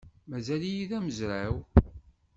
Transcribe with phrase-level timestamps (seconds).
[0.29, 1.55] Mazal-iyi d amezraw.